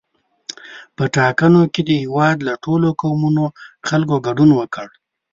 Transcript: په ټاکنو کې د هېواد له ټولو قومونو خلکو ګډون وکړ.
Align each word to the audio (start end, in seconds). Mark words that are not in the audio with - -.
په 0.95 1.03
ټاکنو 1.15 1.61
کې 1.73 1.81
د 1.87 1.91
هېواد 2.03 2.37
له 2.47 2.53
ټولو 2.63 2.87
قومونو 3.01 3.43
خلکو 3.87 4.15
ګډون 4.27 4.49
وکړ. 4.55 4.87